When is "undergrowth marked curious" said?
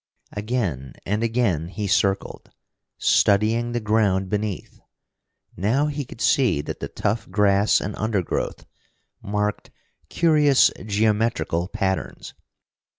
7.95-10.71